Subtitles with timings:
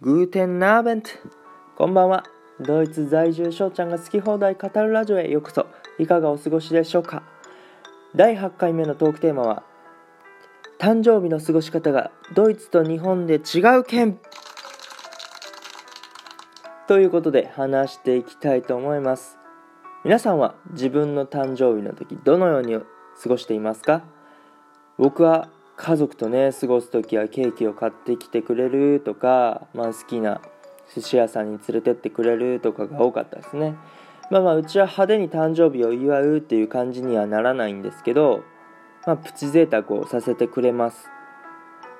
[0.00, 1.10] グーテンナーベント。
[1.76, 2.24] こんばんは。
[2.60, 5.66] ドイツ在住翔ちゃんが好き放題語るラジオへようこそ。
[6.00, 7.22] いかがお過ごしでしょうか。
[8.16, 9.62] 第8回目のトークテーマは
[10.80, 14.18] 誕生日の過ごし方がドイツと日本で違う件
[16.88, 19.38] ということで話していきたいと思います。
[20.04, 22.74] 皆さんは自分の誕生日の時どのように
[23.22, 24.02] 過ごしていますか？
[24.98, 30.40] 僕は家族とね過ごす時はケーキを買ってきてくれるとか、まあ、好きな
[30.94, 33.74] 寿司屋さんに連れてってくれるとかが多かったですね。
[34.30, 38.42] まあまあうちは派手に誕生日を祝うっていう感じにはならないんですけど、
[39.06, 41.08] まあ、プチ贅沢をさせてくれます。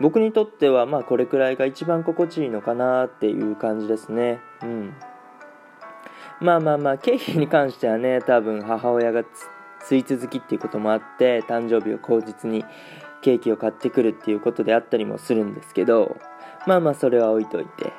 [0.00, 4.40] 僕にとってはまあこれくらいが一番心地いいのかなっていう感じですね。
[4.62, 4.94] うん。
[6.40, 9.24] まあまあまあケーキに関してはね多分母親が
[9.80, 12.64] スイーツ好きっていうこともあって誕生日を口実に
[13.22, 16.16] ケーキを買ってくるっていうことであったりもするんですけど
[16.66, 17.92] まあまあそれは置いといて。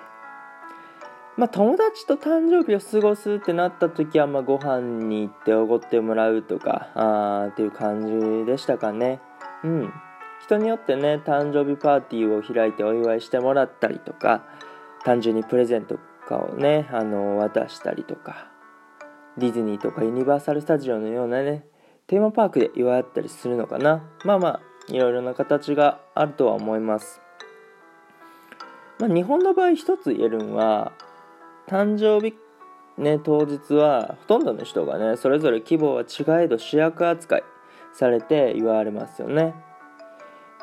[1.36, 9.20] まあ友達と誕生日を過ごすってなった時はまあご飯に行っておごってもらうとかあーっていう感じでしたかね。
[9.64, 9.94] うん。
[10.44, 14.44] 人によってね誕生日パーティーを開いてお祝いしてもらったりとか
[15.05, 18.52] 単純にプレゼントとかをねあの渡したりとか
[19.38, 21.66] ディズニーとかユニバーサル・スタジオのようなね
[22.08, 24.03] テーマパークで祝ったりするのかな。
[24.26, 27.22] まあまあいろいろな形があるとは思います、
[29.00, 30.92] まあ、日本の場合一つ言えるのは
[31.67, 32.36] 誕生日
[32.98, 37.44] ね当日はほとんどの人がねそれぞれ規模は違えど主役扱い
[37.94, 39.54] されて祝われますよね。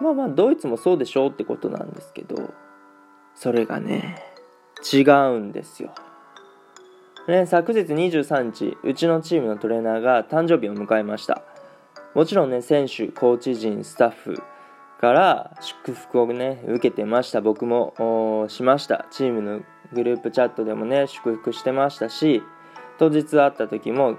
[0.01, 2.55] まあまあドイツもそうでしょうってことなんですけど
[3.35, 4.23] それがね
[4.93, 5.93] 違うんですよ。
[7.29, 11.43] ね、昨日23日うちのチームのトレーナーが誕生日を迎えました。
[12.15, 14.43] もちろんね選手コーチ陣スタッフ
[15.01, 17.41] から祝福をね受けてました。
[17.41, 19.07] 僕もしました。
[19.11, 19.61] チームの
[19.93, 22.43] グループチャットでもね祝福してましたし
[22.99, 24.17] 当日会った時も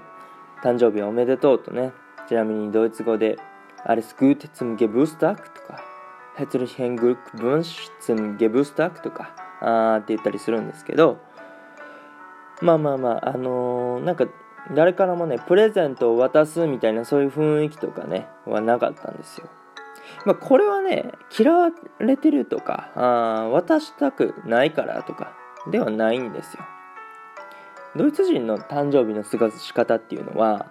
[0.62, 1.92] 誕生日おめでとうとね
[2.28, 3.38] ちなみにドイツ語で
[3.84, 5.82] アレスグーテツムゲブスタックとか
[6.36, 11.18] ヘツルヒヘングルクブンシツムゲブスタックとかあーって言ったりするんですけど
[12.60, 14.26] まあまあまああのー、なんか
[14.70, 19.48] 誰からもねプレゼントを渡すみたいなそういう雰囲気とかねはなかったんですよ。
[20.24, 25.32] まあこれはね嫌われてるとかあ渡したくないからとか
[25.70, 26.62] ではないんですよ。
[27.96, 30.70] ドイツ人の誕生日の過ごし方っていうのは、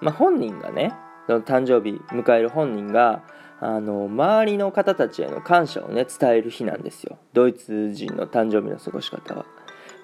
[0.00, 0.94] まあ、本人がね
[1.26, 3.22] その誕生日迎える本人が
[3.60, 7.18] あの周りの方たちへの感謝をね伝える日なんですよ。
[7.32, 9.44] ドイツ人の誕生日の過ごし方は。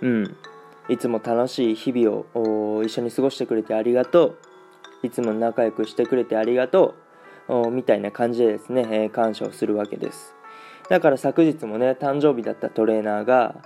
[0.01, 0.37] うん。
[0.89, 4.37] いつも楽しい日々を一緒に過ごしてくれてありがと
[5.03, 5.07] う。
[5.07, 6.95] いつも仲良くしてくれてありがと
[7.49, 7.71] う。
[7.71, 10.35] みたいな感じでですね、え、感謝をするわけです。
[10.89, 13.57] だから昨日もね誕生日だったトレーナーが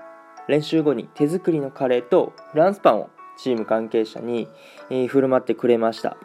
[0.47, 4.49] 練習後に手作りのカレーとフランスパンをチーム関係者に、
[4.91, 6.17] え、振る舞ってくれました。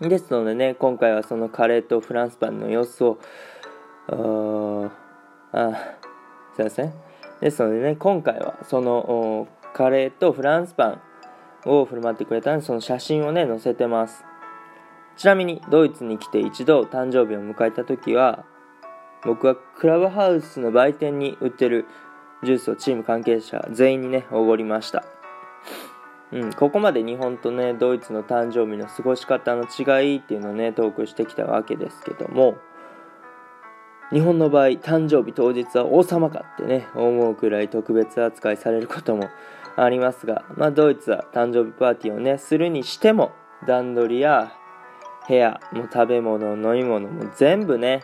[0.00, 3.18] ですのでね今回はそのカレーとフランスパンの様子を
[5.52, 5.96] あ
[6.54, 6.92] すいません。
[7.40, 11.02] ですのでね今回はそのカレーとフランスパン
[11.66, 14.24] を振る舞ってくれたのでその写真をね載せてます。
[15.16, 18.44] ちなみにドイツに来て一度誕生日を迎えた時は
[19.24, 21.86] 僕はクラブハウスの売店に売ってる
[22.42, 25.04] ジュースをチーム関係者全員にねおごりました。
[26.32, 32.56] うん、ここまで日本とねドイツの誕生日の過ごし方の違いっていうのをねトークしてきたわけですけども
[34.12, 39.28] 日本の場合誕生日当日は王様かってね思うくらい特別扱いされることも
[39.82, 43.32] ありますが、まあ、ドイツは誕生日パーティーをねするにしても
[43.66, 44.52] 段取りや
[45.28, 48.02] 部屋も食べ物飲み物も全部ね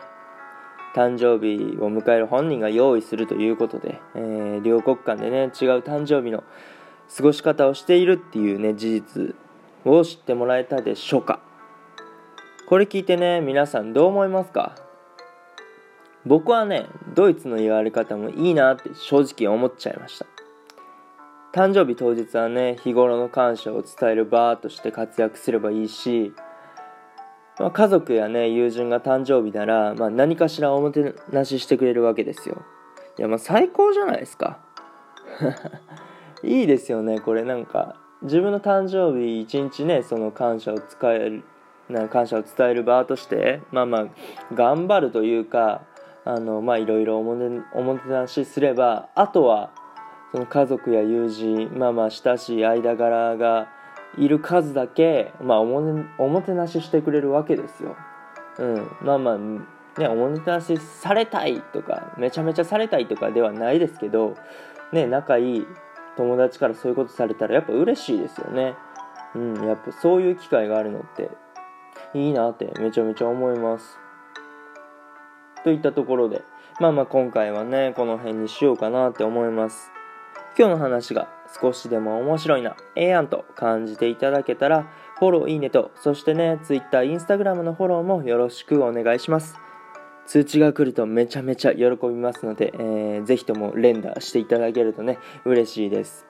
[0.95, 5.49] 誕生日を迎える本人が用意するということで、えー、両国間でね違う
[5.79, 6.43] 誕生日の
[7.15, 9.35] 過ごし方をしているっていうね事実
[9.85, 11.39] を知ってもらえたでしょうか。
[12.67, 14.75] これ聞いてね皆さんどう思いますか？
[16.25, 20.25] 僕はねドイツの言われ方もいいなって正直思っちゃいました。
[21.57, 26.31] 誕生日当日はね日頃の感謝を伝える場として活躍すればいいし、
[27.57, 32.61] まあ、家族やね友人が誕生日なら、まあ、何かしらおもてなししてくれるわけですよ。
[33.17, 34.59] いやまあ最高じゃないですか。
[36.43, 37.41] いいですよねこれ。
[37.41, 41.43] なんか自分の誕生日一日ねその感謝を使える
[41.89, 44.07] な感謝を伝える場としてまあまあ
[44.53, 45.81] 頑張るというか
[46.23, 49.71] あのまあいろいろおもてなしすればあとは
[50.37, 53.67] その家族や友人まあまあ親しい間柄が
[54.19, 57.95] いる数だけ、まあ、おもおもてなししてくれるわけですよ。
[58.59, 64.35] うん、まあまあねおもてなしされたいとかめちゃめちゃされたいとかではないですけど
[64.91, 65.67] ね仲いい
[66.17, 68.75] 友達からそういうことされたらやっぱ嬉しいですよね。
[69.33, 69.65] うん。
[69.65, 71.31] やっぱそういう機会があるのって
[72.13, 73.97] いいなってめちゃめちゃ思います。
[75.63, 76.43] といったところで
[76.79, 79.96] まあまあ今回はねこの辺にしようかなって思います。
[80.57, 81.29] 今日の話が
[81.61, 84.87] 少しでも面白いなええやんと感じていただけたら
[85.19, 89.55] フォローいいねとそしてね Twitter、Instagram のフォローもよろしくお願いします。
[90.25, 96.25] 通知が来るとめちゃめちゃ喜びますので、えー、ぜひとも連打していただけるとね嬉しいです。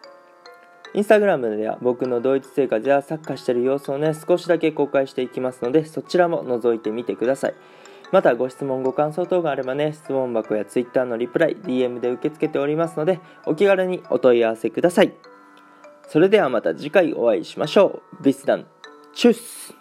[0.93, 7.53] インスタグラムでは僕のドイツ生活やサッカーしてる様子をね少しだけ公開していきますのでそちらも覗いてみてください。
[8.11, 15.13] またご質問ご感想等があればね質問箱や Twitter のリプライ DM で受け付けておりますのでお気軽にお問い合わせください。
[16.07, 18.23] それではまた次回お会いしましょう。
[18.23, 18.65] ビスダン
[19.13, 19.76] チュース。